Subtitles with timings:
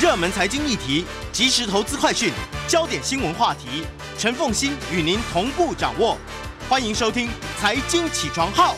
[0.00, 2.32] 热门财经议题、即时投资快讯、
[2.66, 3.84] 焦点新闻话题，
[4.18, 6.16] 陈凤欣与您同步掌握。
[6.68, 8.74] 欢迎收听《财经起床号》。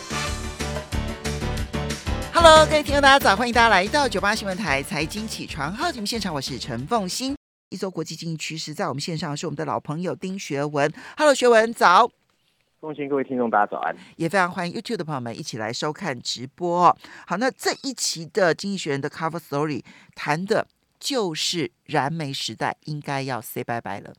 [2.32, 7.34] Hello，各位听众大家早，欢迎大家来到九八新闻台财经起床号节目现场，我是陈凤欣。
[7.70, 10.92] 一周国际经济趋势，在我们线上是我们的老朋友丁学文。
[11.16, 12.10] Hello，学文早。
[12.80, 13.96] 恭喜各位听众，大家早安。
[14.16, 16.96] 也非常欢迎 YouTube 的朋友们一起来收看直播、哦。
[17.26, 19.82] 好，那这一期的《经济学人》的 Cover Story
[20.14, 20.66] 谈的
[21.04, 24.14] 就是燃煤时代应该要 say 拜拜了。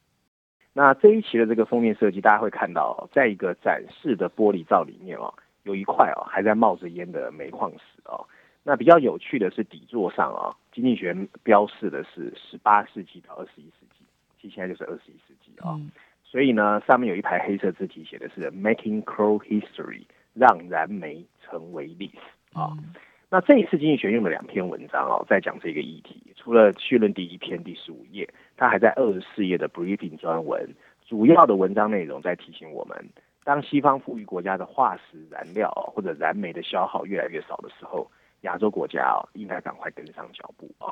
[0.74, 8.24] 那这一期的这个封面设计，大家会看到，在一个展示的玻璃罩里面哦，有一块哦还在冒着烟的煤矿石哦。
[8.62, 14.06] 那比较有趣的是底座上啊、哦，经济学人标示的是十八世纪到二十一世纪，
[14.40, 15.78] 其实现在就是二十一世纪啊、哦。
[15.80, 15.90] 嗯
[16.24, 22.76] 所以呢，上面有一排黑色字体，写的是 “Making Coal History”，让燃煤成为历史啊。
[22.78, 22.94] 嗯
[23.36, 26.24] 那这一次经济学用了两篇文章哦，在讲这个议题。
[26.38, 30.66] 除了序论第一篇第十五页，它还在二十四页的 briefing 专文，
[31.06, 32.98] 主要的文章内容在提醒我们，
[33.44, 38.10] 当西方富裕国家的化石燃料、或者燃煤的消耗越来越少的时候，
[38.44, 40.88] 亚洲国家哦应该赶快跟上脚步啊、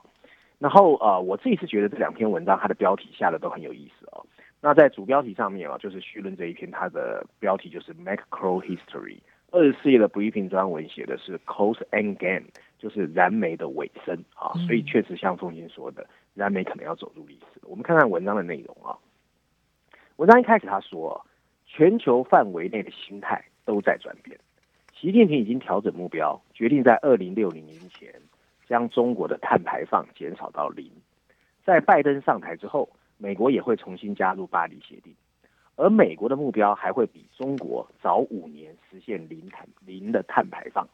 [0.60, 4.22] 然后呃，我这一次觉得这两篇文章它的标题下的都很有意思哦。
[4.60, 9.20] 那在主标题上面啊，就是序论这一篇，它的标题就是 macro History。
[9.54, 12.48] 二十四页的 briefing 专文写的是 Coal End Game，
[12.80, 14.52] 就是燃煤的尾声啊。
[14.66, 17.62] 所以确实像凤欣说的，燃煤可能要走入历史。
[17.62, 18.98] 我们看看文章的内容啊。
[20.16, 21.24] 文章一开始他说，
[21.68, 24.40] 全球范围内的心态都在转变。
[25.00, 28.12] 习近平已经调整目标，决定在二零六零年前
[28.68, 30.92] 将中国的碳排放减少到零。
[31.64, 35.14] 在拜登上台之后，美国也会重新加入巴黎协定，
[35.76, 40.88] 而美国的目标还会比中国早五年实现零碳零的碳排放。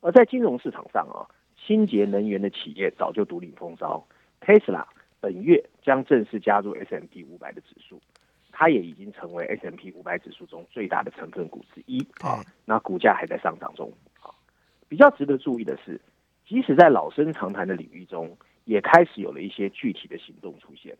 [0.00, 4.04] 而在金融市场上啊，清洁能源的企业早就独领风骚
[4.40, 4.84] ，Tesla
[5.20, 8.00] 本月将正式加入 S M P 五百的指数，
[8.50, 12.42] 它也已经成为 S M P 五百指数中最大的成分股之一啊。
[12.64, 14.34] 那股价还在上涨中啊。
[14.88, 16.00] 比较值得注意的是，
[16.46, 20.96] 即使在老生常谈的领域中，也开始有了一些具体的行动出现。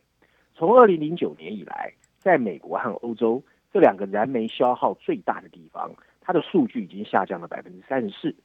[0.55, 5.91] 从二零零九年以来，在美国和欧洲这两个燃煤消耗最大的地方，
[6.21, 8.35] 它的数据已经下降了百分之三十四。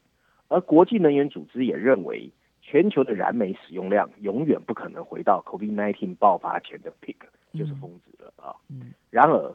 [0.49, 2.31] 而国际能源组织也认为，
[2.63, 7.17] 全球的燃煤使用量永远不可能回到 COVID-19 爆发前的 peak，
[7.53, 8.57] 就是峰值了啊。
[8.69, 9.55] 嗯然而，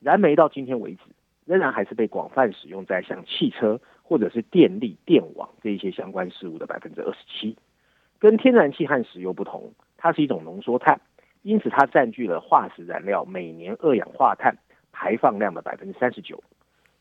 [0.00, 1.00] 燃煤到今天为止，
[1.44, 7.56] 仍然还是被广泛使用在像汽车或者是电力、电网这一些相关事物的百分之二十七。
[8.18, 11.00] 跟天然气和石油不同，它是一种浓缩碳。
[11.42, 14.56] 因此，它占据了化石燃料每年二氧化碳
[14.92, 16.42] 排放量的百分之三十九。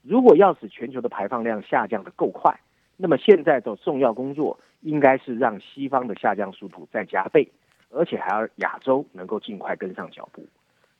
[0.01, 2.59] 如果要使全球的排放量下降的够快，
[2.97, 7.47] 那么现在的重要工作应该是让西方的下降速度再加倍，
[7.91, 10.43] 而且还要亚洲能够尽快跟上脚步。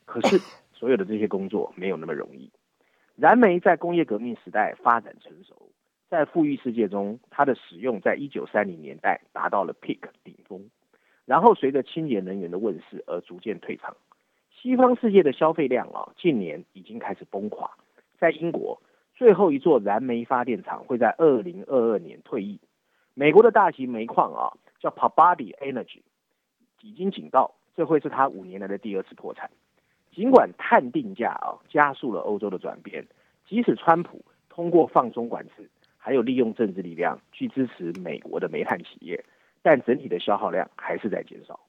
[0.04, 0.38] 可是，
[0.72, 2.50] 所有的这些工作没有那么容易。
[3.16, 5.70] 燃煤在工业革命时代发展成熟，
[6.08, 9.98] 在富裕世界中，它的使用在一九三零年代达到了 peak
[11.24, 13.96] 然后随着清洁能源的问世而逐渐退场。
[14.50, 17.70] 西方世界的消费量啊，近年已经开始崩垮。
[18.18, 18.80] 在英国，
[19.14, 22.60] 最后一座燃煤发电厂会在二零二二年退役。
[23.14, 26.00] 美国的大型煤矿啊，叫 Peabody Energy，
[26.80, 29.50] 已经警告，这会是它五年来的第二次破产，
[30.14, 33.04] 尽管碳定价啊加速了欧洲的转变，
[33.46, 35.68] 即使川普通过放松管制，
[35.98, 39.24] 还有利用政治力量去支持美国的煤炭企业，
[39.62, 41.60] 但整体的消耗量还是在减少。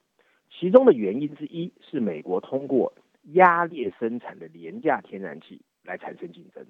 [0.50, 2.94] 其中的原因之一是美国通过
[3.34, 6.66] 压裂生产的廉价天然气来产生竞争。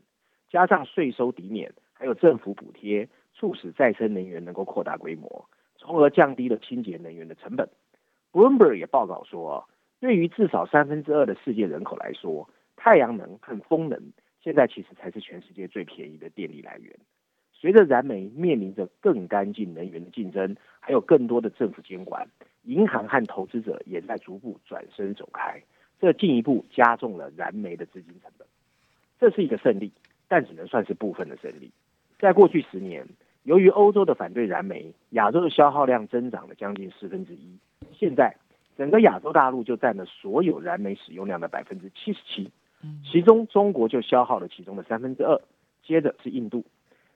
[0.49, 7.67] 加上税收抵免，还有政府补贴，促使再生能源能够扩大规模，从而降低了清洁能源的成本。
[8.31, 9.67] Bloomberg 也报告说，
[9.99, 16.95] 对于至少三分之二的世界人口来说，太阳能和风能现在其实才是全世界最便宜的电力来源。
[17.63, 22.27] 隨着燃煤面临着更干净能源的竞争，还有更多的政府监管，
[22.63, 25.63] 银行和投资者也在逐步转身走开，
[26.01, 28.45] 这进一步加重了燃煤的资金成本。
[29.17, 29.93] 这是一个胜利。
[30.29, 31.69] 但只能算是部分的胜利。
[32.17, 33.05] 在过去十年，
[33.43, 37.55] 由于欧洲的反对燃煤，亚洲的消耗量增长了将近四分之一。
[37.91, 38.35] 现在，
[38.75, 42.49] 整个亚洲大陆就占了所有燃煤使用量的百分之七十七，
[43.03, 45.39] 其中中国就消耗了其中的三分之二，
[45.83, 46.65] 接着是印度。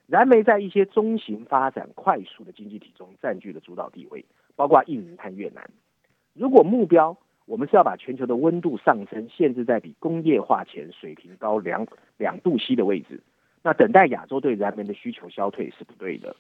[0.08, 4.24] 燃煤在一些中型发展快速的经济体中占据了主导地位，
[4.56, 5.70] 包括印尼和越南。
[6.34, 11.86] 如果目标，我们是要把全球的温度上升限制在比工业化前水平高两
[12.18, 13.22] 两度 C 的位置，
[13.62, 16.36] 那等待亚洲对燃煤的需求消退是不对的。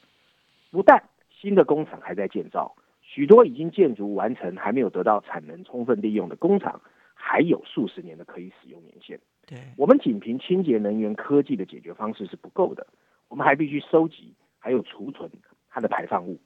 [0.71, 6.79] 不但新的工厂还在建造，许多已经建筑完成还没有得到产能充分利用的工厂，
[7.13, 9.19] 还有数十年的可以使用年限。
[9.45, 12.85] 对，我们仅凭清洁能源科技的解决方式是不够的，
[13.29, 15.29] 我们还必须收集还有储存
[15.69, 16.39] 它的排放物。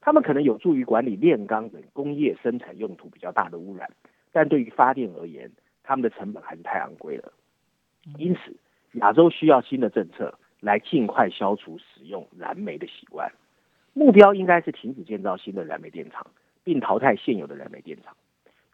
[0.00, 3.90] 它们可能有助于管理炼钢等工业生产用途比较大的污染，
[4.32, 5.50] 但对于发电而言，
[5.82, 7.32] 它们的成本还是太昂贵了。
[8.18, 8.54] 因此，
[8.98, 13.32] 亚洲需要新的政策来尽快消除使用燃煤的习惯。
[13.94, 16.26] 目标应该是停止建造新的燃煤电厂，
[16.62, 18.14] 并淘汰现有的燃煤电厂。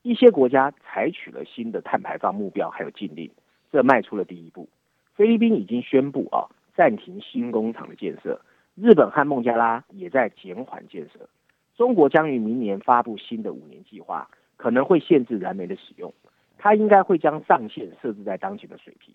[0.02, 3.30] 一些国家采取了新的碳排放目标，还有禁令，
[3.70, 4.68] 这迈出了第一步。
[5.14, 6.48] 菲律宾已经宣布啊
[6.80, 8.40] 暂停新工厂的建设，
[8.74, 11.28] 日本和孟加拉也在减缓建设。
[11.76, 16.10] 中国将于明年发布新的五年计划，可能会限制燃煤的使用。
[16.56, 19.14] 它应该会将上限设置在当前的水平，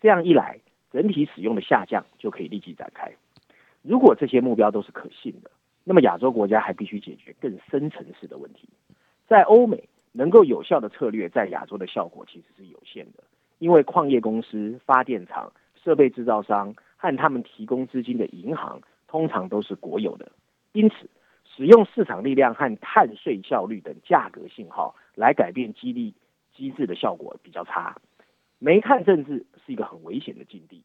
[0.00, 0.60] 这样一来，
[0.92, 3.10] 整体使用的下降就可以立即展开。
[3.82, 5.50] 如果这些目标都是可信的，
[5.82, 8.68] 那么亚洲国家还必须解决更深层次的问题。
[9.26, 13.24] 在欧美，能够有效的策略在亚洲的效果其实是有限的，
[13.58, 15.52] 因为矿业公司、发电厂、
[15.82, 20.30] 设备制造商和他们提供资金的银行通常都是国有的，
[20.72, 21.08] 因此
[21.44, 26.14] 使用市场力量和碳税效率等价格信号来改变激励
[26.54, 27.96] 机制的效果比较差。
[28.58, 30.82] 煤炭政治是一个很危险的境地，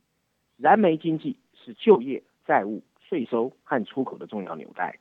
[0.57, 2.23] 燃煤经济是就业。
[2.47, 5.00] 债务、税收和出口的重要纽带。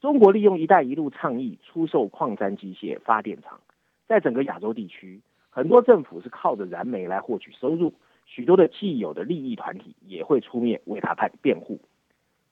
[0.00, 3.58] 中国利用“一带一路”倡议出售矿山机械发电厂，
[4.06, 5.20] 在整个亚洲地区，
[5.50, 7.92] 很多政府是靠着燃煤来获取收入，
[8.26, 11.80] 许多的既有的利益团体也会出面为他判辩护。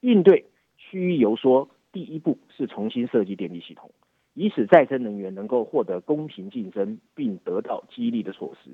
[0.00, 0.46] 应对
[0.76, 3.90] 区域游说，第一步是重新设计电力系统，
[4.34, 8.70] 以使再生能源能够获得公平竞争并得到激励的措施。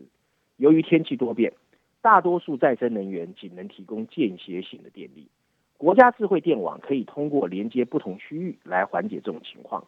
[0.56, 1.52] 由于天气多变，
[2.00, 5.28] 大多数再生能源仅能提供间歇性的电力。
[5.76, 9.84] 国家智慧电网可以通过连接不同区域来缓解这种情况。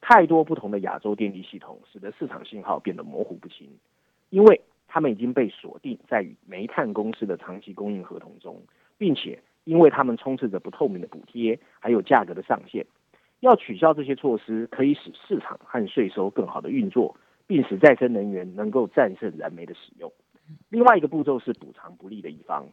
[0.00, 3.68] 太多不同的亚洲电力系统使得市场信号变得模糊不清，
[4.30, 8.60] 因为他们已经被锁定在与煤炭公司的长期供应合同中，
[8.96, 12.84] 并且因为它们充斥着不透明的补贴，还有价格的上限。
[13.40, 20.12] 要取消这些措施，可以使市场和税收更好的运作，并使再生能源能够战胜燃煤的使用。
[20.70, 22.66] 另外一个步骤是补偿不利的一方，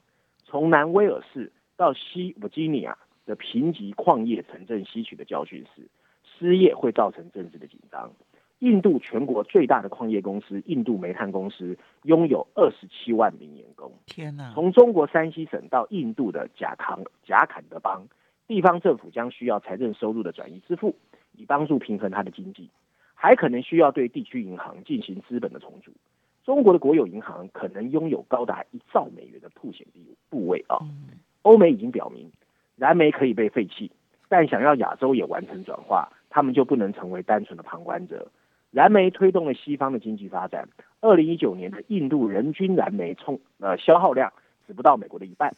[0.45, 1.51] 从南威尔士。
[1.77, 5.81] 到西弗吉尼亚的贫瘠矿业城镇吸取的教训是，
[6.23, 8.09] 失业会造成政治的紧张。
[8.59, 13.91] 印度全国最大的矿业公司印度煤炭公司拥有二十七万名员工。
[14.05, 14.51] 天哪！
[14.53, 18.07] 从中国山西省到印度的贾康贾坎德邦，
[18.47, 20.95] 地方政府将需要财政收入的转移支付，
[21.33, 22.69] 以帮助平衡它的经济，
[23.13, 25.91] 还可能需要对地区银行进行资本的重组。
[26.45, 30.79] 中国的国有银行可能拥有高达一兆美元的凸险地部位啊。
[31.41, 32.31] 欧美已经表明，
[32.77, 33.91] 燃煤可以被废弃，
[34.29, 38.31] 但想要亚洲也完成转化，他们就不能成为单纯的旁观者。
[38.75, 40.67] 燃煤推动了西方的经济发展。
[40.99, 44.33] 二零一九年的印度人均燃煤充呃消耗量
[44.67, 45.55] 只不到美国的一半。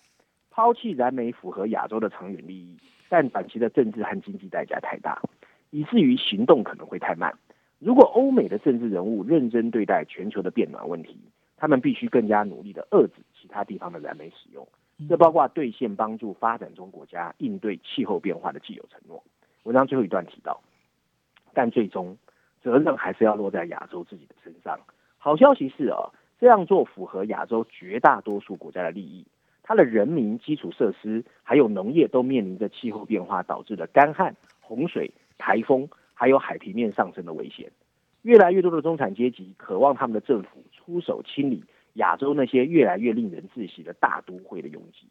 [0.51, 2.77] 抛弃燃煤符合亚洲的长远利益，
[3.09, 5.19] 但短期的政治和经济代价太大，
[5.71, 7.33] 以至于行动可能会太慢。
[7.79, 11.17] 如果欧美的政治人物认真对待全球的变暖问题，
[11.57, 14.67] 他们必须更加努力的遏制其他地方的燃煤使用。
[15.09, 19.23] 这包括兑现帮助发展中国家应对气候变化的既有承诺。
[19.63, 20.61] 文章最后一段提到，
[21.55, 22.15] 但最终
[22.67, 24.77] 责任还是要落在亚洲自己的身上。
[25.17, 29.25] 好消息是啊，这样做符合亚洲绝大多数国家的利益。
[29.63, 37.71] 它的人民、基础设施还有农业都面临着气候变化导致的干旱、洪水、台风，还有海平面上升的危险。
[38.23, 41.63] 越来越多的中产阶级渴望他们的政府出手清理。
[41.93, 45.07] 亚洲那些越来越令人窒息的大都会的拥挤，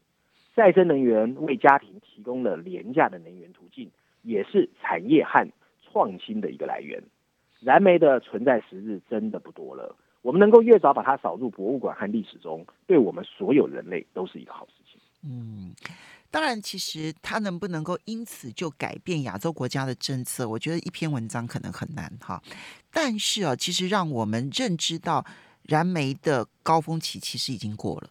[0.55, 3.91] 再生能源为家庭提供了廉价的能源途径，
[4.23, 5.49] 也是产业和
[5.83, 7.03] 创新的一个来源。
[7.67, 9.93] 燃煤的存在时日真的不多了，
[10.23, 15.01] 我们能够越早把它扫入博物馆和历史中，对我们所有人类都是一个好事情。
[15.25, 15.75] 嗯，
[16.31, 22.41] 当然，其实它能不能够因此就改变亚洲国家的政策，我觉得一篇文章可能很难哈。
[22.93, 25.27] 但是啊，其实让我们认知到。
[25.69, 28.09] 燃煤的高峰期其实已经过了，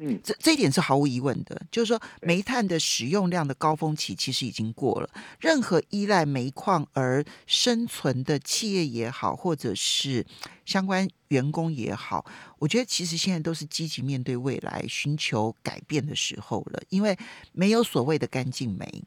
[0.00, 5.10] 嗯，这这一点是毫无疑问的，就是说煤炭的使用量的高峰期其实已经过了。
[5.40, 10.24] 任何依赖煤矿而生存的企业也好，或者是
[10.64, 12.24] 相关员工也好，
[12.60, 16.80] 我觉得其实现在都是积极面对未来、寻求改变的时候了。
[16.90, 17.18] 因为
[17.52, 19.02] 没有所谓的干净煤，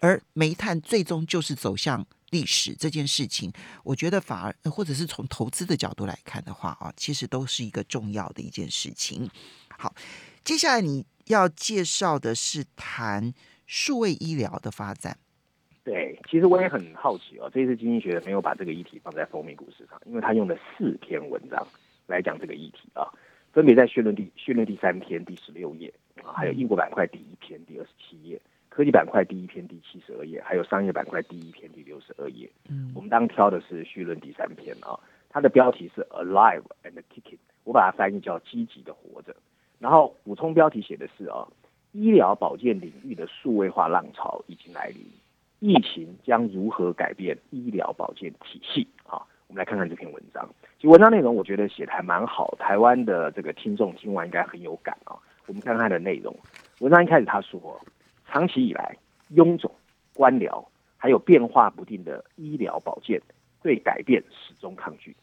[0.00, 2.06] 而煤炭最终就是走向。
[2.32, 3.52] 历史这件事情，
[3.84, 9.28] 我觉得反而或者是从投资的角度来看的话啊，其实都是一个重要的一件事情。
[9.82, 9.92] 好，
[10.44, 13.34] 接下来你要介绍的是谈
[13.66, 15.18] 数位医疗的发展。
[15.82, 21.66] 对，其实我也很好奇哦，这次经济学人没有把这个议题放在封面股市上，因为他用了四篇文章
[22.06, 23.10] 来讲这个议题啊，
[23.52, 32.48] 分别在序论第序论第三篇第十六页啊，还有英国板块第一篇第二十七页，科技板块第一篇第七十二页，还有商业板块第一篇第六十二页。
[32.68, 34.94] 嗯，我们当挑的是序论第三篇啊，
[35.28, 39.34] 它的标题是 Alive and Kicking，我把它翻译叫积极的活着，
[39.82, 41.44] 然后补充标题写的是啊，
[41.90, 45.04] 医疗保健领域的数位化浪潮已经来临。
[45.58, 48.86] 疫情将如何改变医疗保健体系？
[49.02, 50.48] 啊，我们来看看这篇文章。
[50.76, 55.18] 其实文章内容我觉得写的还蛮好，台湾的这个听众听完应该很有感啊。
[55.48, 56.32] 我们看看它的内容。
[56.78, 57.80] 文章一开始他说，
[58.28, 58.96] 长期以来，
[59.34, 59.68] 臃肿、
[60.14, 60.64] 官僚
[60.96, 63.20] 还有变化不定的医疗保健
[63.64, 65.16] 对改变始终抗拒。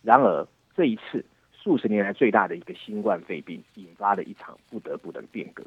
[0.00, 1.22] 然而这一次，
[1.62, 5.62] 数十年来最大的一个新冠肺病引发了一场不得不的变革。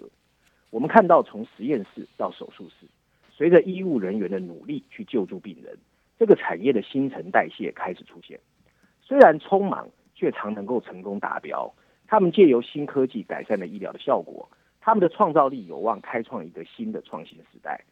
[0.72, 2.88] 我们看到从实验室到手术室。
[3.36, 5.78] 随着医务人员的努力去救助病人，
[6.20, 8.40] 这个产业的新陈代谢开始出现。
[9.02, 11.72] 虽然匆忙，却常能够成功达标。
[12.08, 14.48] 他们借由新科技改善了医疗的效果，
[14.82, 17.84] 他们的创造力有望开创一个新的创新时代。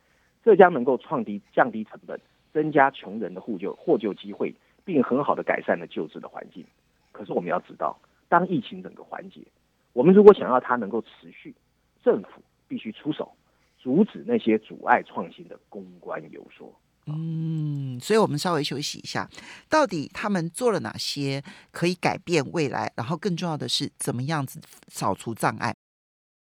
[0.43, 2.20] 这将能够创低降低成本，
[2.53, 4.53] 增加穷人的获救获救机会，
[4.86, 6.63] 并很好的改善了救治的环境。
[7.12, 8.00] 可是我们要知道，
[8.30, 9.46] 当疫情整个环节，
[9.94, 11.56] 我们如果想要它能够持续，
[12.03, 13.32] 政府必须出手。
[13.77, 16.72] 阻止那些阻碍创新的公关游说。
[17.08, 19.27] 嗯，所以我们稍微休息一下，
[19.68, 22.94] 到底他们做了哪些可以改变未来？
[22.96, 25.74] 然后更重要的是，怎么样子扫除障碍？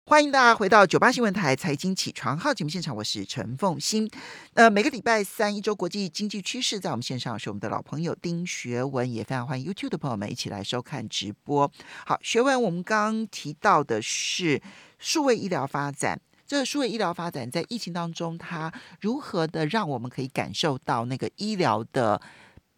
[0.04, 4.10] 欢迎大家回到九八新闻台财经起床号节目现场，我是陈凤欣。
[4.54, 11.70] 呃，每个礼拜三一周国际经济趋势，在我们线上是我们的老朋友丁学文，也非常欢迎 YouTube 的朋友们一起来收看直播。
[12.04, 14.60] 好，学文，我们刚刚提到的是
[14.98, 16.20] 数位医疗发展。
[16.46, 22.20] 这个数位医疗发展在疫情当中，它如何的让我们可以感受到那个医疗的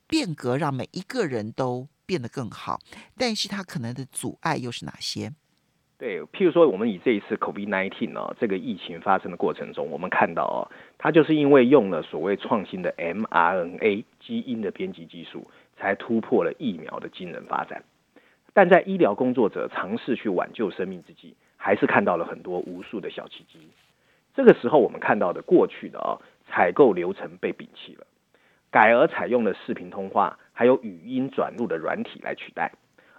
[0.06, 2.78] 变革，让每一个人都变得更好？
[3.16, 5.32] 但是它可能的阻碍又是哪些？
[5.96, 10.58] 对，譬如说，我们以这一次 COVID-19 呢，这个疫情发生的过程中，我们看到哦，
[10.98, 17.84] 它就是因为用了所谓创新的 mRNA 基因的编辑技术，才突破了疫苗的惊人发展。
[18.52, 23.60] 但在医疗工作者尝试去挽救生命之际，还是看到了很多无数的小奇迹。
[24.34, 28.04] 这个时候，我们看到的过去的啊采购流程被摒弃了，
[28.70, 32.72] 改而采用了视频通话，还有语音转录的软体来取代。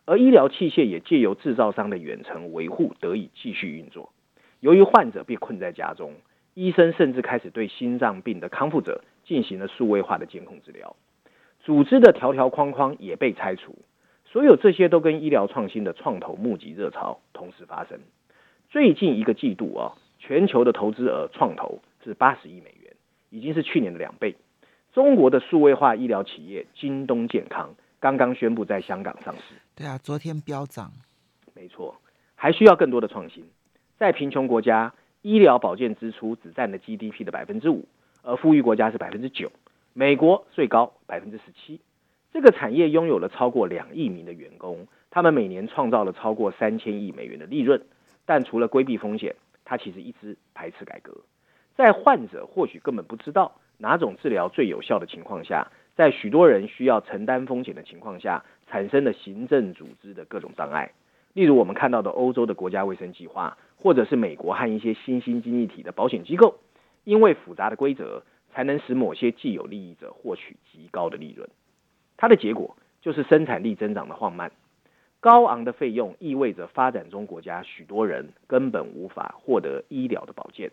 [0.06, 4.12] 而医疗器械也借由制造商的远程维护得以继续运作。
[4.60, 6.14] 由于患者被困在家中，
[6.54, 10.96] 医生甚至开始对心脏病的康复者进行了数位化的监控治疗。
[11.60, 13.76] 组织的条条框框也被拆除。
[14.26, 18.00] 所有这些都跟医疗创新的创投募集热潮同时发生。
[18.70, 22.94] 最近一个季度啊，全球的投资额创投是八十亿美元，
[23.30, 24.36] 已经是去年的两倍。
[24.94, 29.56] 中国的数位化医疗企业京东健康刚刚宣布在香港上市。
[29.76, 30.90] 对啊，昨天飙涨。
[31.54, 31.96] 没错，
[32.36, 33.46] 还需要更多的创新。
[33.98, 37.86] 在贫穷国家，医疗保健支出只占了 GDP 的百分之五，
[38.24, 39.52] 而富裕国家是百分之九。
[39.92, 41.82] 美国最高百分之十七。
[42.32, 47.82] 这个产业拥有了超过两亿名的员工，他们每年创造了超过三千亿美元的利润。
[48.26, 51.14] 但除了规避风险，他其实一直排斥改革。
[51.76, 60.92] 在患者或许根本不知道哪种治疗最有效的情况下，在许多人需要承担风险的情况下，产生了行政组织的各种障碍。
[61.34, 66.56] 例如我们看到的欧洲的国家卫生计划，或者是美国和一些新兴经济体的保险机构，
[67.04, 71.50] 因为复杂的规则，才能使某些既有利益者获取极高的利润。
[72.16, 74.52] 它的结果就是生产力增长的放慢。
[75.20, 80.72] 高昂的费用意味着发展中国家许多人根本无法获得医疗的保健，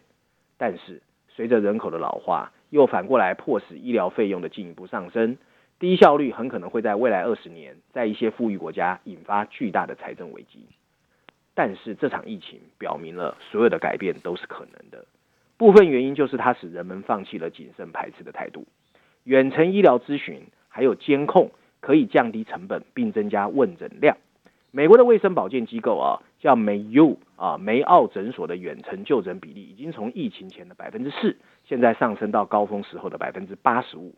[0.59, 5.39] 但是随着人口的老化，又反过来迫使医疗费用的进一步上升。
[5.83, 10.65] 低效率很可能会在未来二十年，在一些富裕国家引发巨大的财政危机。
[11.55, 15.05] 但是这场疫情表明了，所有的改变都是可能的。
[15.57, 18.65] 部分原因就是它使人们放弃了谨慎排斥的态度。
[19.25, 24.17] 远程医疗咨询还有监控可以降低成本，并增加问诊量。
[24.71, 34.15] 美国的卫生保健机构啊，叫梅 U 啊梅奥诊所的远程就诊比例已经从疫情前的百分之四，现在上升到高峰时候的百分之八十五。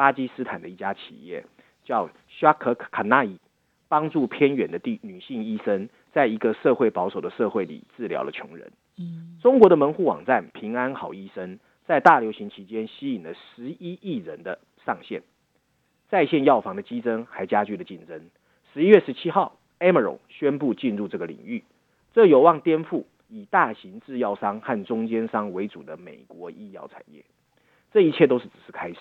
[0.00, 1.44] 巴基斯坦的一家企业
[1.84, 2.08] 叫
[2.40, 3.36] Shaka Kanai，
[3.86, 8.72] 帮助偏远的地女性医生，在一个社会保守的社会里治疗了穷人。
[8.96, 15.20] 嗯，中国的门户网站平安好医生，在大流行期间吸引了十一亿人的上线，
[16.08, 18.30] 在线药房的激增还加剧了竞争。
[18.72, 19.58] 十一月十七号。
[19.80, 21.62] a m a r o n 宣布进入这个领域，
[22.14, 27.22] 这有望颠覆以大型制药商和中间商为主的美国医药产业。
[27.92, 28.96] 这一切都是只是开始。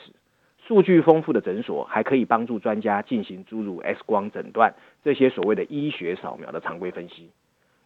[0.69, 7.31] 数据丰富的诊所还可以帮助专家进行诸如 X 光诊断这些所谓的医学扫描的常规分析。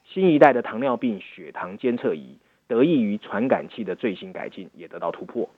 [0.03, 5.49] 新一代的糖尿病血糖监测仪得益于传感器的最新改进，也得到突破。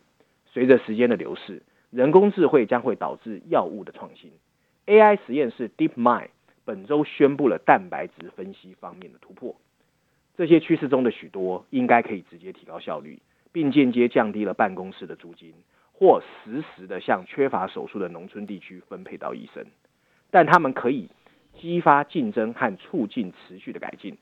[0.54, 4.30] 随着时间的流逝，人工智慧将会导致药物的创新。
[4.86, 6.28] AI 实验室 DeepMind
[6.64, 9.56] 本周宣布了蛋白质分析方面的突破。
[10.38, 13.18] 这些趋势中的许多，应该可以直接提高效率，
[13.52, 15.56] 并间接降低了办公室的租金。
[15.98, 19.66] 或实时的向缺乏手术的农村地区分配到医生，
[20.30, 21.10] 但他们可以
[21.58, 24.18] 激发竞争和促进持续的改进。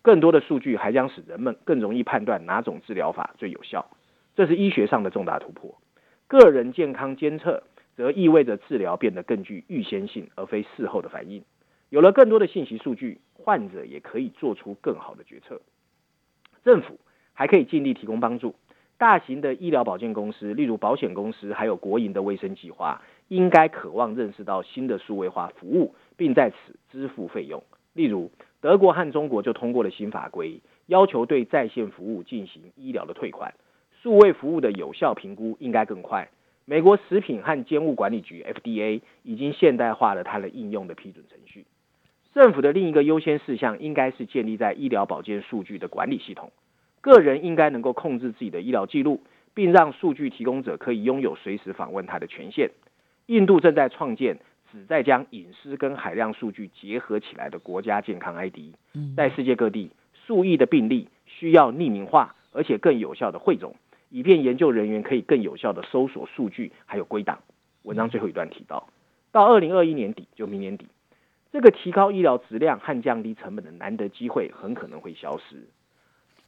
[0.00, 3.90] 更多的数据还将使人们更容易判断哪种治疗法最有效，
[4.36, 5.76] 这是医学上的重大突破。
[6.28, 7.64] 个人健康监测
[7.96, 11.42] 则意味着治疗变得更具预先性，而非事后的反应。
[11.90, 15.60] 有了更多的信息数据，患者也可以做出更好的决策。
[16.62, 17.00] 政府
[17.32, 18.54] 还可以尽力提供帮助。
[18.98, 26.56] 大型的医疗保健公司，例如保险公司，还有国营的卫生计划，应该渴望认识到新的数位化服务，并在此
[26.90, 27.62] 支付费用。
[27.94, 33.54] 例如，德国和中国就通过了新法规，要求对在线服务进行医疗的退款。
[34.02, 36.28] 数位服务的有效评估应该更快。
[36.64, 41.66] 美国食品和监务管理局 （FDA） 已经现代化了它的应用的批准程序。
[42.34, 46.52] 政府的另一个优先事项应该是建立在医疗保健数据的管理系统。
[47.08, 49.22] 个人应该能够控制自己的医疗记录，
[49.54, 52.70] 并让数据提供者可以拥有随时访问他的权限。
[53.26, 54.38] 印度正在创建
[54.70, 58.74] 旨在将隐私跟海量数据结合起来的国家健康 ID。
[59.16, 59.90] 在世界各地，
[60.26, 63.74] 数亿的病例需要匿名化，而且更有效的汇总，
[64.10, 67.40] 以便研究人员可以更有效的搜索数据还有归档。
[67.82, 68.88] 文章最后一段提到，
[69.32, 70.86] 到二零二一年底，就明年底，
[71.52, 75.68] 这个提高医疗质量和降低成本的难得机会很可能会消失。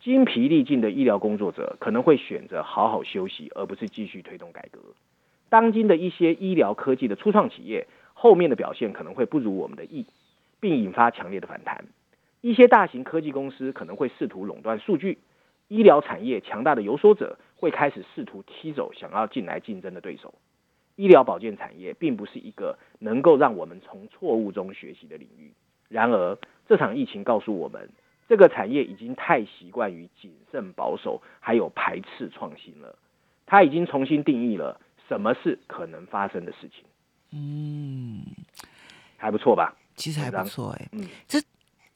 [0.02, 4.80] 精疲力尽的医疗工作者可能会选择好好休息，而不是继续推动改革。
[5.50, 10.06] 当今的一些医疗科技的初创企业，后面的表现可能会不如我们的意，
[10.58, 11.84] 并引发强烈的反弹。
[12.40, 15.18] 一些大型科技公司可能会试图垄断数据，
[15.68, 20.32] 医疗产业强大的游说者会开始试图踢走想要进来竞争的对手。
[20.96, 25.52] 医疗保健产业并不是一个能够让我们从错误中学习的领域。
[25.90, 27.90] 然而，这场疫情告诉我们。
[28.30, 32.96] 这个产业已经太习惯于谨慎保守，还有排斥创新了。
[33.44, 36.84] 它已经重新定义了什么是可能发生的事情。
[37.32, 38.24] 嗯，
[39.16, 39.74] 还不错吧？
[39.96, 40.88] 其实还不错哎。
[40.92, 41.42] 嗯，这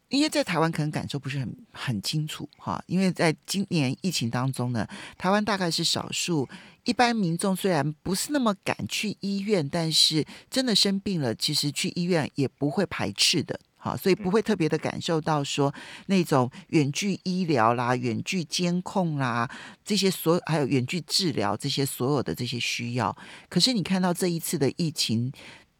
[0.08, 2.82] 因为在台湾可能感受不是很很清楚哈。
[2.88, 4.84] 因为在今年疫情当中呢，
[5.16, 6.48] 台湾大概是少数
[6.82, 13.60] 一般民众虽然不是那么敢去医院，但是真的生病了，其实去医院也不会排斥的。
[13.84, 15.70] 好，所以不会特别的感受到说
[16.06, 19.46] 那种远距医疗啦、远距监控啦
[19.84, 23.14] 这些所还有远距治疗这些所有的这些需要。
[23.50, 25.30] 可是你看到这一次的疫情，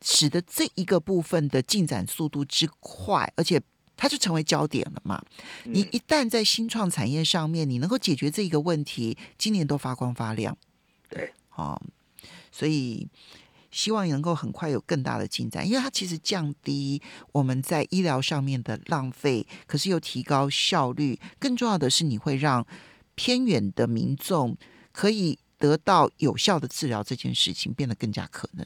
[0.03, 3.59] 使得这一个部分的进展速度之快，而且
[3.97, 5.25] 它就成为焦点了嘛。
[5.63, 10.55] 你一旦在新创产业上面，你能够解决这一个问题，今年都发光发亮。
[11.09, 11.81] 对，好，
[12.53, 13.09] 所以。
[13.75, 21.19] 希望能够很快有更大的进展，因为它其实降低我们在医疗上面的浪费，可是又提高效率。
[21.41, 22.65] 更重要的是，你会让
[23.17, 24.57] 偏远的民众
[24.93, 28.65] 可以得到有效的治疗，这件事情变得更加可能。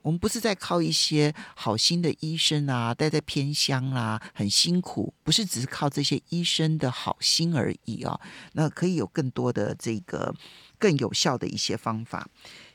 [0.00, 8.18] 我们不是在靠一些好心的医生啊，待在偏乡啊，很辛苦，不是只是靠这些医生的好心而已啊。
[8.52, 10.34] 那可以有更多的这个
[10.78, 12.26] 更有效的一些方法。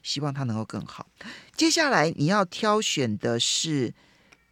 [0.04, 1.06] 希望它能够更好。
[1.54, 3.90] 接下来你要挑选的是《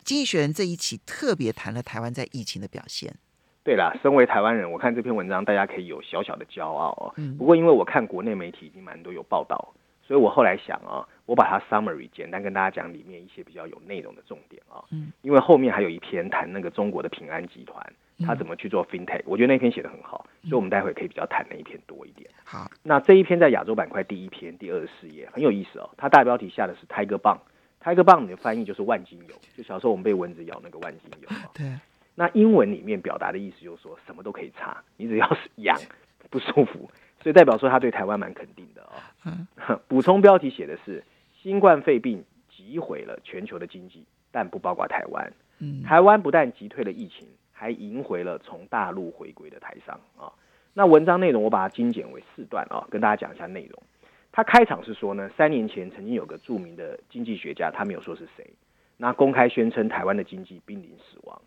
[0.03, 3.15] 经济学人》这一期特别谈了台湾在疫情的表现。
[3.63, 7.13] 对啦，身为台湾人，我看这篇文章，大家可以有小小的骄傲哦。
[7.37, 14.81] 不过因为我看国内媒体已经蛮多有报道，所以我后来想啊，我把它 summary 简单跟大家讲里面一些比较有内容的重点啊。
[14.89, 15.11] 嗯。
[15.21, 17.93] 因为后面还有一篇谈那个中国的平安集团。
[18.25, 19.21] 他怎么去做 FinTech？
[19.25, 22.29] 我觉得那篇写的很好，所以我们待会可以比较谈那一篇多一点。
[22.43, 25.89] 好，那这一篇在亚洲板块第一篇第二十四页很有意思哦。
[25.97, 27.39] 它大标题下的是 Tiger 棒
[27.81, 31.29] ，Tiger 棒的翻译就是万金油，就小时候我们被蚊子咬那个万金油。
[31.53, 31.79] 对。
[32.15, 35.77] 那英文里面表达的意思就是说什么都可以擦，你只要是痒
[36.29, 38.91] 不舒服，所以代表说他对台湾蛮肯定的哦。
[39.25, 39.47] 嗯。
[39.87, 41.03] 补充标题写的是
[41.41, 45.31] 新冠肺病击毁了全球的经济，但不包括台湾。
[45.59, 45.81] 嗯。
[45.83, 47.27] 台湾不但击退了疫情。
[47.59, 50.31] 还赢回了从大陆回归的台商啊。
[50.73, 53.83] 那文章内容我把它精简为四段啊，跟大家讲一下内容。
[54.31, 58.49] 他开场是说呢，三年前曾经有个著名的经济学家，他没有说是谁，
[58.95, 61.41] 那公开宣称台湾的经济濒临死亡。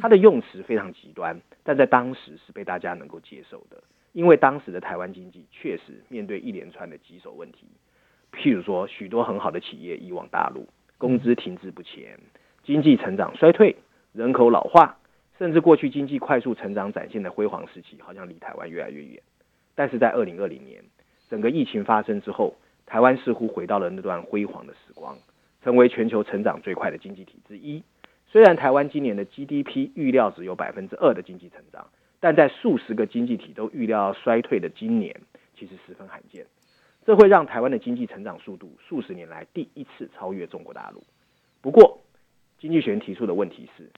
[0.00, 3.82] 他的用词非常极端，但在当时是被大家能够接受的。
[4.12, 7.66] 因为当时的台湾经济确实面对一连串的棘手问题，
[8.32, 12.18] 譬如说许多很好的企业移往大陆，工资停滞不前，
[12.64, 13.76] 经济成长衰退，
[14.12, 14.98] 人口老化，
[15.38, 19.22] 甚至过去经济快速成长展现的辉煌时期，好像离台湾越来越远。
[19.76, 20.82] 但是在二零二零年，
[21.30, 25.16] 整个疫情发生之后，台湾似乎回到了那段辉煌的时光，
[25.62, 27.84] 成为全球成长最快的经济体之一。
[28.26, 31.86] 虽然台湾今年的 GDP 预料只有百分之二的经济成长，
[32.18, 35.20] 但在数十个经济体都预料衰退的今年，
[35.56, 36.46] 其实十分罕见。
[37.06, 41.04] 这会让台湾的经济成长速度数十年来第一次超越中国大陆。
[41.62, 42.00] 不过，
[42.58, 43.88] 经济学人提出的问题是：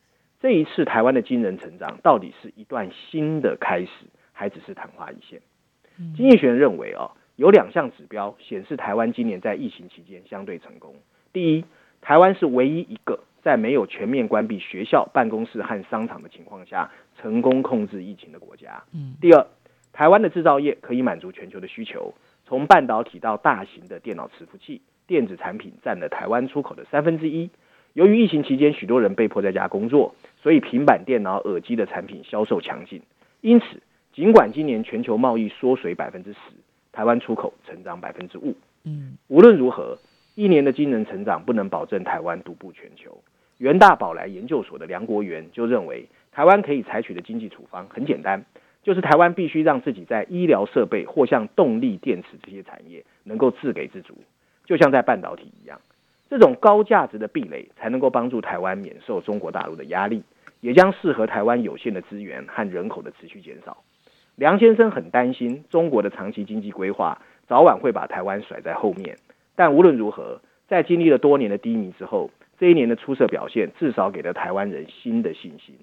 [0.41, 3.91] 这一次台湾的惊人成长，到底是一段新的开始，
[4.33, 5.41] 还只是昙花一现？
[6.17, 10.95] 经济学人认为，哦，有两项指标显示台湾今年在疫情期间相对成功。
[11.33, 11.65] 第一，
[12.01, 13.21] 台湾是唯一一个。
[13.43, 18.85] 在没有全面关闭学校、办公室和商场的情况下，成功控制疫情的国家。
[18.93, 19.47] 嗯，第二，
[19.95, 22.13] 台湾的制造业可以满足全球的需求，
[22.45, 27.49] 从半导体到大型的电脑伺服器、电子产品占了台湾出口的三分之一。
[27.93, 33.03] 由于疫情期间许多人被迫在家工作，所以平板电脑、耳机的产品销售强劲。
[33.41, 33.67] 因此，
[34.13, 36.39] 尽管今年全球贸易缩水百分之十，
[36.93, 38.55] 台湾出口成长百分之五。
[38.85, 39.99] 嗯，无论如何。
[40.37, 43.21] 一年的惊人成长不能保证台湾独步全球。
[43.59, 48.43] 元大宝来研究所的梁国元就认为，台湾可以采取的经济处方很简单，
[48.83, 54.15] 就是台湾必须让自己在医疗设备或像动力电池这些产业能够自给自足，
[54.65, 55.79] 就像在半导体一样，
[56.31, 60.23] 这种高价值的壁垒才能够帮助台湾免受中国大陆的压力，
[60.61, 63.79] 也将适合台湾有限的资源和人口的持续减少。
[64.37, 69.17] 梁先生很担心中国的长期经济规划早晚会把台湾甩在后面。
[69.57, 75.75] 但无论如何，在经历了多年的低迷之后，这一年的出色表现至少给了台湾人新的信心。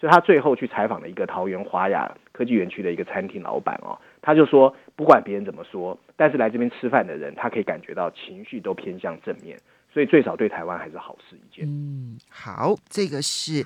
[0.00, 9.56] 所以他最后去采访了一个桃园华雅科技园区的一个餐厅老板哦，他就说，不管别人怎么说，但是来这边吃饭的人，他可以感觉到情绪都偏向正面，
[9.92, 11.66] 所以最少对台湾还是好事一件。
[11.68, 13.64] 嗯，好，这个是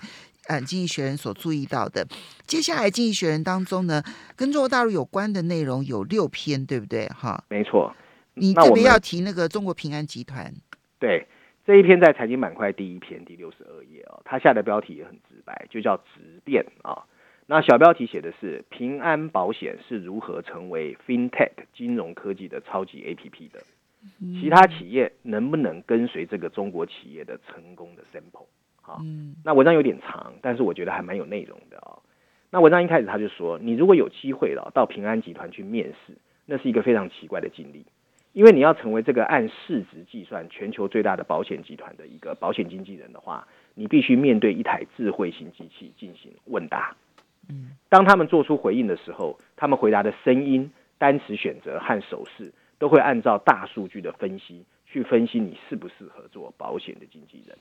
[0.49, 2.07] 嗯经济学人所注意到的。
[2.47, 4.03] 接下来经济学人当中呢，
[4.35, 7.07] 跟中国大陆有关的内容有六篇，对不对？
[7.09, 7.95] 哈，没错。
[8.35, 10.53] 你特别要提那个中国平安集团，
[10.99, 11.27] 对
[11.65, 17.05] 这一篇在财经板块第一篇第六十二页哦，它下的标题也很直白，就叫直变啊。
[17.47, 23.63] 那小标题写的是平安保险是如何成为 FinTech 金融科技的超级 APP 的，
[24.41, 28.47] 其他企业能不能跟随这个中国企业的成功的 sample
[28.83, 29.01] 啊？
[29.45, 31.99] 那文章有点长，但是我觉得还蛮有内容的啊。
[32.51, 36.15] 那文章一开始他就说，你如果有机会了到平安集团去面试，
[36.45, 37.85] 那是一个非常奇怪的经历。
[38.33, 46.95] 因为你要成为这个按市值计算全球最大的保险集团的一个保险经纪人的话，你必须面对一台智慧型机器进行问答。
[47.49, 57.57] 嗯，当他们做出回应的时候，他们回答的声音、单词选择和手势都会按照大数据的分析去分析你适不适合做保险的经纪人。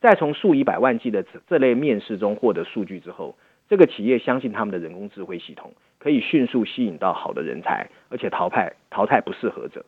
[0.00, 3.36] 在从数以百万计的这类面试中获得数据之后，
[3.68, 5.72] 这个企业相信他们的人工智慧系统。
[5.98, 9.84] 可以迅速吸引到好的人才，而且淘汰淘汰不适合者。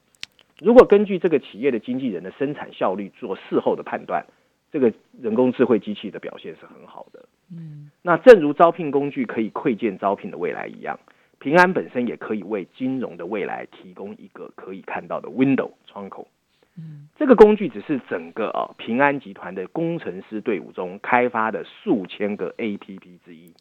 [0.58, 4.24] 如果根据这个企业的经纪人的生产效率做事后的判断，
[4.72, 7.28] 这个人工智慧机器的表现是很好的。
[7.52, 10.98] 嗯，那正如招聘工具可以窥见招聘的未来一样，
[11.38, 16.28] 平安本身也可以为金融的未来提供一个可以看到的 window 窗口。
[16.76, 23.52] 嗯，这个工具只是整个啊平安集团的工程师队伍中开发的数千个 APP 之一，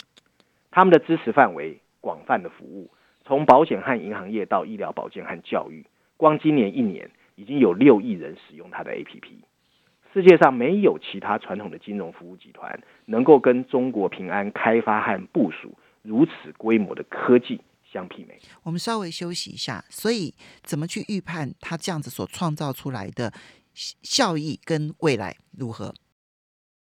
[0.72, 1.80] 他们的支持范围。
[2.00, 2.90] 广泛的服务，
[3.26, 5.86] 从保险和银行业到医疗保健和教育，
[6.16, 9.24] 光今年一年已经有六亿人使用它的 APP。
[10.14, 15.74] 世界上没有其他传统的金融服务集团能够跟中国平安开发和部署
[16.08, 17.60] 如此规模的科技
[17.92, 18.40] 相媲美。
[18.64, 23.34] 我们稍微休息一下，所以怎么去预判它这样子所创造出来的
[23.74, 25.94] 效益跟未来如何？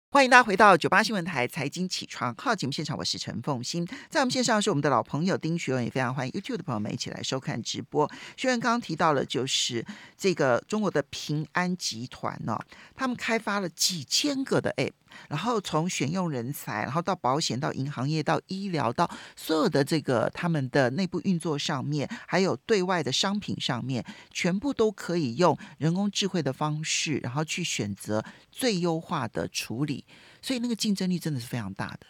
[0.09, 8.11] 欢迎大家回到九八新闻台财经起床号节目现场，我是陈凤欣，在我们线上是我们的老朋友丁学文，也非常欢迎 YouTube 的朋友们一起来收看直播。
[8.35, 9.85] 学文刚刚提到了，就是
[10.17, 12.59] 这个中国的平安集团呢，
[12.93, 14.91] 他们开发了几千个的 App。
[15.29, 30.05] 然后从选用人才，然后到保险，到银行业，到医疗，到所有的这个他们的内部运作上面，还有对外的商品上面，全部都可以用人工智慧的方式，然后去选择最优化的处理。
[30.41, 32.07] 所以那个竞争力真的是非常大的。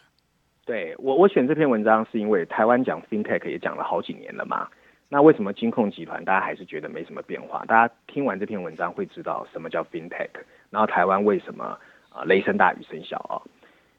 [0.64, 4.68] 对我，我选这篇文章是因为台湾讲 FinTech 也讲了好几年了嘛。
[5.08, 7.64] 那为什么金控集团大家还是觉得没什么变化？
[7.66, 10.30] 大家听完这篇文章会知道什么叫 FinTech，
[10.70, 11.78] 然后台湾为什么？
[12.14, 13.40] 啊，雷声大雨声小啊！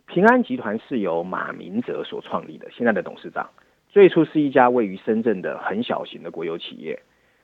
[0.06, 3.50] 平安集团是由马明哲所创立的，现在的董事长。
[3.90, 7.02] 最初是一家位于深圳的很小型的国有企业，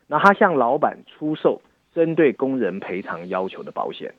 [0.08, 1.62] 那他向老板出售
[1.94, 4.14] 针对工人赔偿要求的保险，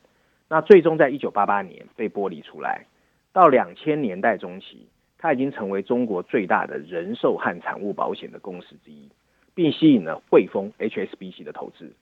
[0.49, 2.87] 那最终在一九八八年被剥离出来，
[3.33, 4.87] 到两千年代中期，
[5.19, 9.11] 它已经成为中国最大的人寿和产物保险的公司之一，
[9.55, 11.93] 并吸引了汇丰 HSBC 的投资。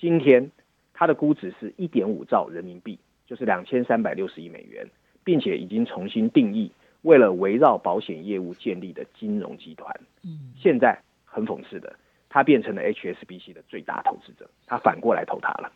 [0.00, 0.50] 今天
[0.92, 2.98] 它的估值是一点五兆人民币，
[3.30, 4.84] 就是两千三百六十亿美元，
[5.22, 6.72] 并且已经重新定义。
[7.02, 11.94] 为了围绕保险业务建立的金融集团，嗯，现在很讽刺的，
[12.28, 15.70] 它变成了 HSBC 的最大投资者，他反过来投它了。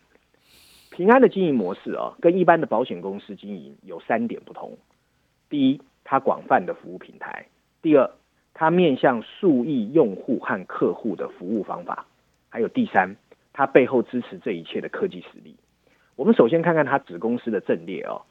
[0.91, 4.77] 平安的经营模式啊，跟一般的保险公司经营有三点不同：
[5.49, 7.47] 第一，它广泛的服务平台；
[7.83, 8.11] 第二，
[8.53, 12.05] 它面向数亿用户和客户的服务方法；
[12.49, 13.15] 还有第三，
[13.53, 15.55] 它背后支持这一切的科技实力。
[16.17, 18.23] 我们首先看看它子公司的阵列哦。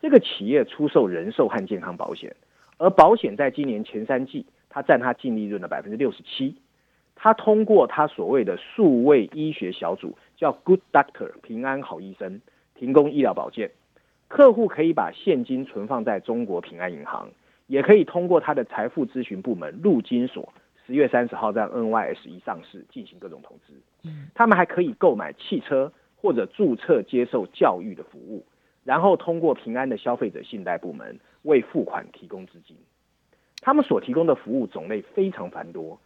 [0.00, 2.34] 这个企业出售人寿和健康保险，
[2.78, 6.56] 而保险在今年前三季，它占它净利润的百分之六十七。
[7.14, 12.40] 它通过它所谓的数位医学小组，叫 Good Doctor 平安好医生，
[12.74, 13.70] 提供医疗保健。
[14.26, 17.28] 客户可以把现金存放在中国平安银行，
[17.68, 20.52] 也可以通过它的财富咨询部门陆金所，
[20.84, 23.74] 十月三十号在 NYS 一上市进行各种投资。
[24.02, 28.46] 嗯，他们还可以购买汽车或者注册接受教育的服务。
[28.84, 32.76] 然后通过平安的消费者信贷部门为付款提供资金，
[33.60, 36.00] 他们所提供的服务种类非常繁多，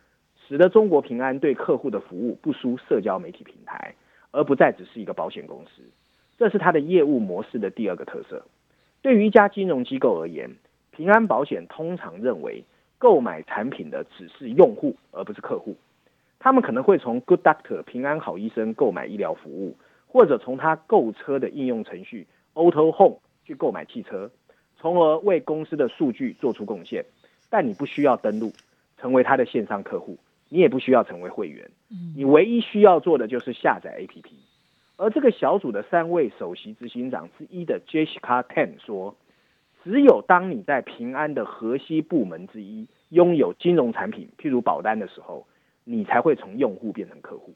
[0.47, 3.95] 使得中国平安对客户的服务不输社交媒体平台，
[4.31, 5.83] 而不再只是一个保险公司。
[6.37, 8.45] 这是它的业务模式的第二个特色。
[9.01, 10.51] 对于一家金融机构而言，
[10.91, 12.63] 平安保险通常认为
[12.99, 15.77] 购买产品的只是用户而不是客户。
[16.39, 22.27] 他们可能会从 Good Doctor 平安好医生购买医疗服务，或者从他购车的应用程序。
[22.55, 24.31] Auto Home 去购买汽车，
[24.79, 27.05] 从而为公司的数据做出贡献。
[27.51, 28.53] 但你不需要登录
[28.99, 31.71] 成为他的线上客户，你也不需要成为会员。
[32.17, 34.33] 你唯一需要做的就是下载 APP。
[34.97, 39.15] 而这个小组的三位首席执行长之一的 Jessica Ten 说
[39.85, 45.47] ：“只有当你在平安的核心部门之一拥有金融产品，譬如保单的时候，
[45.85, 47.55] 你才会从用户变成客户。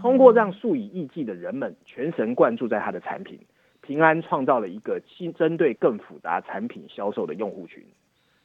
[0.00, 3.38] 通过让数以亿计的人们全神贯注在他的产品。”
[3.84, 7.84] 平安创造了一个新针对更复杂产品销售的用户群，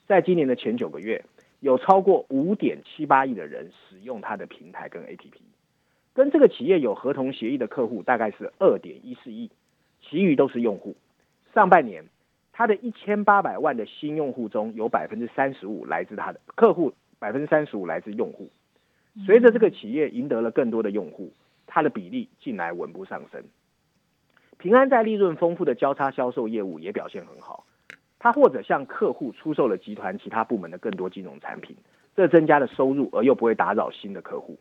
[0.07, 1.23] 在今年的前九个月，
[1.59, 5.35] 有超过五点七八亿的人使用它的平台跟 APP，
[6.15, 9.51] 跟这个企业有合同协议的客户大概是二点一四亿，
[10.01, 10.95] 其余都是用户。
[11.53, 12.05] 上半年，
[12.51, 18.49] 它的一千八百万的新用户中有百分之三十五来自它的客户，百分之三十五来自用户。
[19.25, 21.33] 随着这个企业赢得了更多的用户，
[21.65, 23.43] 它的比例近来稳步上升。
[24.57, 27.65] 平安在利润丰富的交叉销售业务也表现很好，
[28.19, 31.75] 它或者向客户出售了集团其他部门的更多金融产品，
[32.15, 34.57] 这增加了收入而又不会打扰新的客户。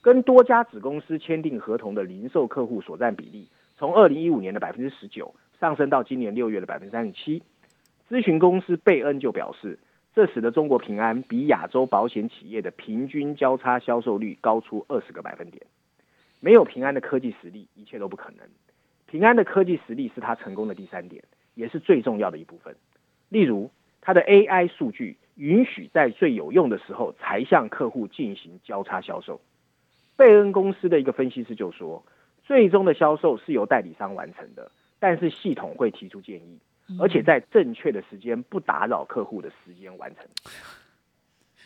[0.00, 7.42] 跟多家子公司签订合同的零售客户所占比例，从二零一五年的百分之十九上升到今年六月的百分之三十七。
[8.08, 9.78] 咨询公司贝恩就表示，
[10.14, 15.66] 这使得中国平安比亚洲保险企业的平均交叉销售率高出二十个百分点。
[16.38, 18.46] 没有平安的科技实力，一切都不可能。
[19.06, 21.24] 平安的科技实力是它成功的第三点，
[21.54, 22.76] 也是最重要的一部分。
[23.28, 29.40] 例如，它的 AI 数据允许在最有用的时候才向客户进行交叉销售。
[30.16, 32.04] 贝恩公司的一个分析师就说，
[32.44, 36.60] 最终的销售是由代理商完成的，但是系统会提出建议，
[36.98, 40.26] 而且在正确的时间，不打扰客户的时间完成。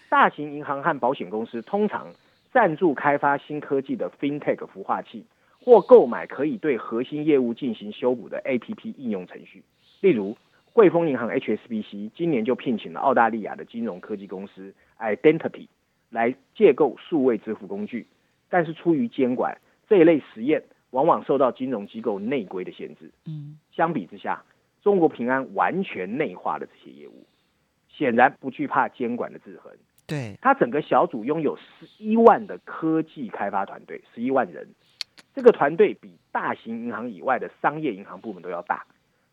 [0.09, 2.15] 大型银行和保险公司通常
[2.53, 5.25] 赞助开发新科技的 FinTech 孵化器。
[5.61, 9.65] 或购买可以对核心业务进行修补的 APP 应用程序，
[10.01, 10.39] 例如
[10.73, 15.67] 汇丰银行 HSBC 今年就聘请了澳大利亚的金融科技公司 Identity
[16.09, 18.07] 来借购数位支付工具，
[18.49, 23.11] 但是出于监管，这一类实验往往受到金融机构内规的限制。
[23.27, 24.45] 嗯，相比之下，
[24.89, 27.27] 中国平安完全内化了这些业务，
[27.91, 29.71] 显然不惧怕监管的制衡。
[30.07, 34.67] 对，他整个小组拥有十一万的科技开发团队，十一万人。
[35.35, 38.87] 这个团队比大型银行以外的商业银行部门都要大，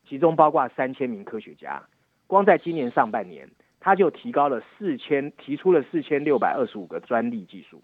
[0.05, 1.81] 其中包括三千名科学家。
[2.27, 7.81] 光在今年上半年，他就提高了四千，提出了四千六百二十五个专利技术。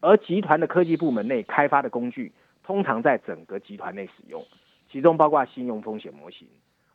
[0.00, 2.30] 而集团的科技部门内开发的工具，
[2.62, 4.44] 通常在整个集团内使用，
[4.92, 6.46] 其中包括信用风险模型。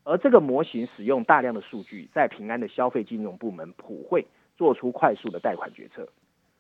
[0.10, 4.26] 而这个模型使用大量的数据，在平安的消费金融部门普惠，
[4.58, 6.10] 做出快速的贷款决策。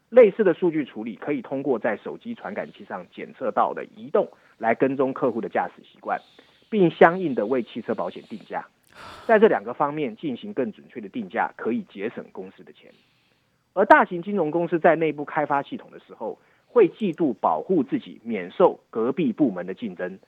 [0.09, 6.21] 类似的数据处理可以通过在手机传感器上检测到的移动来跟踪客户的驾驶习惯，
[6.69, 8.67] 并相应的为汽车保险定价。
[9.25, 12.91] 在这两个方面进行更准确的定价，可以节省公司的钱。
[13.73, 20.19] 而大型金融公司在内部开发系统的时候，会嫉妒保护自己免受隔壁部门的竞争。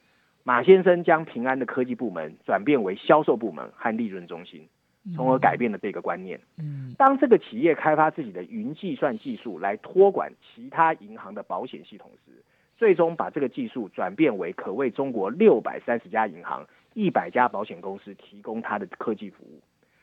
[0.44, 4.68] 马先生将平安的科技部门转变为销售部门和利润中心，
[5.16, 6.40] 从而改变了这个观念。
[6.58, 12.32] 嗯当这个企业开发自己的云计算技术来托管其他银行的保险系统时，
[12.78, 19.62] 最终把这个技术转变为可为中国六百三十家银行、一百家保险公司提供它的科技服务。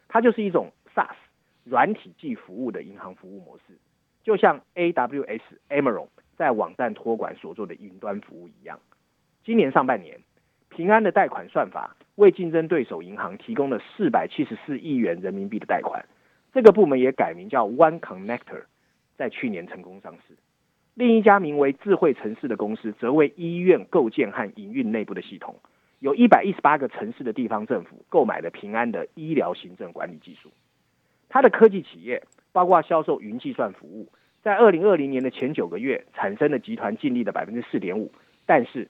[0.08, 1.14] 它就是一种 SaaS
[1.64, 3.74] 软体技服务的银行服务模式，
[4.24, 8.78] 就像 AWS Amazon 在网站托管所做的云端服务一样。
[9.44, 10.18] 今年上半年，
[10.68, 16.04] 平安的贷款算法为竞争对手银行提供了四百七十四亿元人民币的贷款。
[16.52, 18.64] 这个部门也改名叫 One Connector，
[19.16, 20.34] 在去年成功上市。
[20.94, 25.56] 另一家名为智慧城市的公司，则为医院构建和营运内部的系统。
[26.00, 30.50] 有一百一十八个城市的地方政府购买了平安的医疗行政管理技术。
[31.28, 34.08] 它的科技企业包括销售云计算服务，
[34.42, 38.12] 在二零二零年的前九个月产生了集团净利的百分之四点五。
[38.46, 38.88] 但是，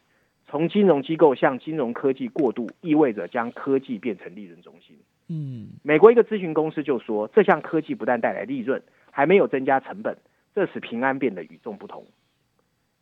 [0.49, 4.97] 从金融机构向金融科技过渡，意味着将科技变成利润中心。
[5.29, 10.17] 嗯美国一个咨询公司就说，这项科技不但带来利润，还没有增加成本，
[10.55, 12.07] 这使平安变得与众不同。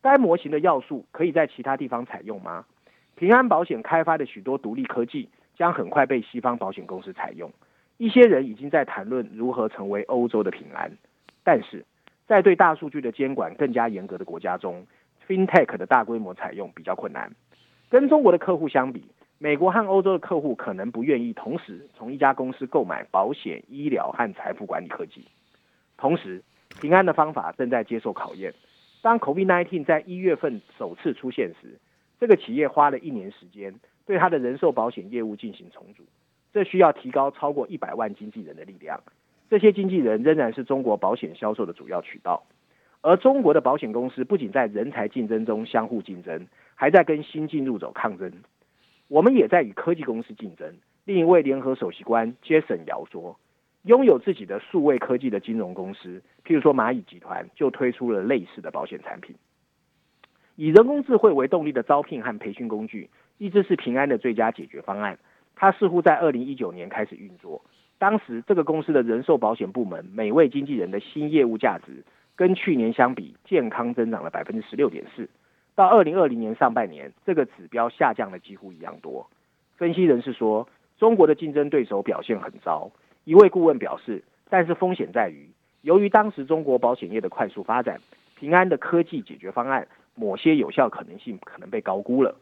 [0.01, 2.65] 该模型的要素可以在其他地方采用吗？
[3.15, 7.51] 平安保险开发的许多独立科技将很快被西方保险公司采用。
[7.97, 10.91] 一些人已经在谈论如何成为欧洲的平安，
[11.43, 11.85] 但是
[12.27, 14.85] 在对大数据的监管更加严格的国家中
[15.27, 17.31] ，FinTech 的大规模采用比较困难。
[17.89, 19.03] 跟中国的客户相比，
[19.37, 25.25] 美国和欧洲的客户可能不愿意同时从一家公司购买保险、医疗和财富管理科技。
[25.97, 26.43] 同时，
[26.81, 28.53] 平安的方法正在接受考验。
[29.01, 31.79] 当 COVID-19 在一月份首次出现时，
[32.19, 33.73] 这个企业花了一年时间
[34.05, 36.03] 对它的人寿保险业务进行重组，
[36.51, 39.01] 这需要提高超过一百万经纪人的力量。
[39.49, 42.43] 这些经纪人仍然是中国保险销售的主要渠道，
[43.07, 48.29] 而中国的保险公司不仅在人才竞争中相互竞争，还在跟新进入者抗争。
[49.07, 50.75] 我们也在与科技公司竞争。
[51.05, 53.39] 另一位联合首席官 Jason 姚说，
[53.83, 59.37] 拥有自己的数位科技的金融公司，譬如说蚂蚁集团，就推出了类似的保险产品。
[60.57, 65.17] 以人工智慧为动力的招聘和培训工具，一直是平安的最佳解决方案。
[65.55, 67.63] 它似乎在二零一九年开始运作。
[67.99, 72.03] 当时，这个公司的人寿保险部门每位经纪人的新业务价值，
[72.37, 75.27] 跟去年相比，健康增长了百分之十六点四。
[75.75, 79.29] 到二零二零年上半年，这个指标下降了几乎一样多。
[79.75, 82.89] 分析人士说，中国的竞争对手表现很糟。
[83.25, 85.49] 一位顾问表示，但是风险在于，
[85.81, 87.99] 由于当时中国保险业的快速发展，
[88.39, 92.35] 平安的科技解决方案某些有效可能性可能被高估了。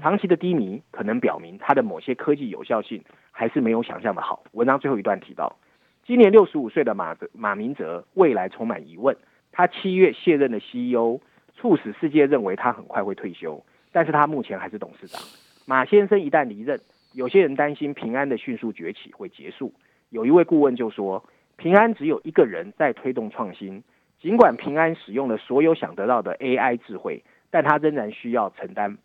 [0.00, 4.42] 长期的低迷可能表明它的某些科技有效性还是没有想象的好。
[4.52, 5.56] 文章最后一段提到，
[6.04, 9.16] 今年六十五岁的马泽马明哲未来充满疑问。
[9.52, 11.20] 他七月卸任的 CEO，
[11.56, 15.20] 促使世界认为他很快会退休，但是他目前还是董事长。
[15.66, 16.80] 马先生一旦离任，
[17.12, 19.72] 有些人担心平安的迅速崛起会结束。
[20.08, 21.24] 有一位顾问就说，
[21.56, 23.82] 平安只有一个人在推动创新，
[24.20, 28.98] 尽管平安使用了所有想得到的 AI 智慧，但他仍然需要承担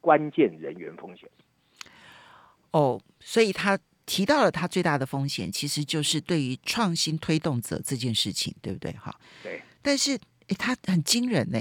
[0.00, 1.28] 关键人员风险。
[2.72, 8.90] 哦，所以他提到了他最大的风险，其实就是对于创新推动者这件事情，对不对？
[8.92, 10.12] 哈，对，但是
[10.48, 11.58] 诶，他很惊人呢。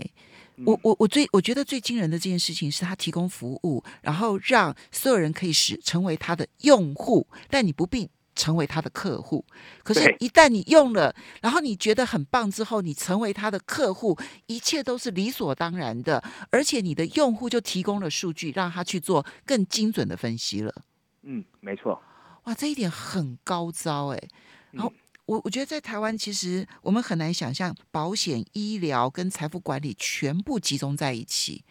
[0.58, 9.46] 嗯我我我最我觉得最惊人的这件事情是他提供服务，然后让所有人可以使成为他的用户，但你不必成为他的客户。
[9.84, 20.74] 可是，一旦你用了，然后你觉得很棒之后，你成为他的客户，一切都是理所当然的，而且你的用户就提供了数据，让他去做更精准的分析了。
[21.22, 22.02] 嗯，没错。
[22.46, 24.28] 哇，这一点很高招哎。
[24.72, 24.92] 然后
[25.28, 31.63] 我我觉得在台湾，其实我们很难想象保险、医疗跟财富管理全部集中在一起。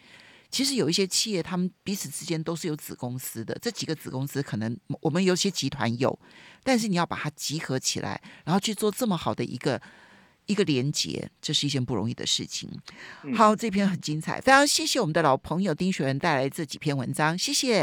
[0.49, 6.17] 其实有一些企业，他们彼此之间都是有子公司的，这几个子公司可能我们有些集团有，
[6.63, 9.81] 但是你要把它集合起来，然后去做这么好的一个
[10.45, 12.69] 一个连接，这是一件不容易的事情。
[13.23, 17.75] 嗯好，这篇很精彩，非常谢谢我们的老朋友丁学文带来这几篇文章，谢谢。